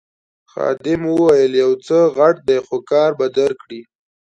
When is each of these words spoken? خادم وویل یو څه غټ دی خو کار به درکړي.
خادم 0.51 1.01
وویل 1.07 1.53
یو 1.63 1.71
څه 1.85 1.97
غټ 2.17 2.35
دی 2.47 2.57
خو 2.65 2.77
کار 2.91 3.09
به 3.19 3.25
درکړي. 3.37 3.81